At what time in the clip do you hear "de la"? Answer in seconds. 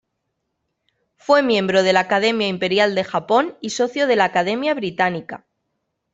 1.83-1.99, 4.07-4.23